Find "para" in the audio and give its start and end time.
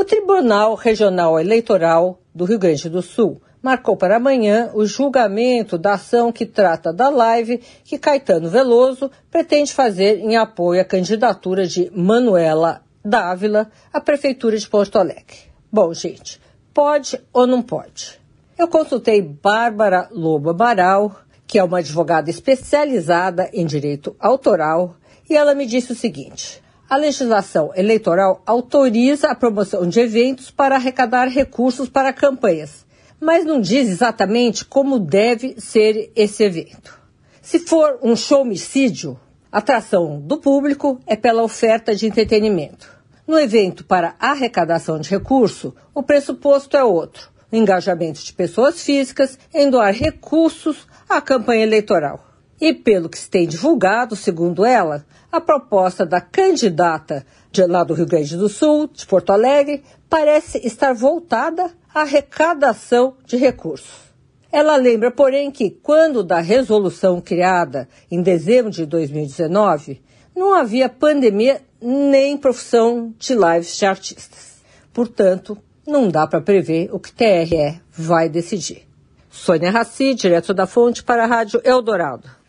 3.98-4.16, 30.50-30.74, 31.88-32.12, 43.84-44.16, 76.26-76.40, 81.02-81.24